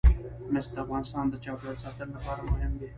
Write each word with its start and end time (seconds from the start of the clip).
مس 0.51 0.67
د 0.73 0.75
افغانستان 0.83 1.25
د 1.29 1.33
چاپیریال 1.43 1.77
ساتنې 1.83 2.11
لپاره 2.17 2.41
مهم 2.51 2.71
دي. 2.79 2.87